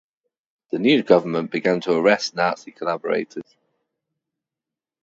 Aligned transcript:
The 0.71 0.79
new 0.79 1.03
government 1.03 1.51
began 1.51 1.79
to 1.81 1.93
arrest 1.93 2.33
Nazi 2.35 2.71
collaborators. 2.71 3.55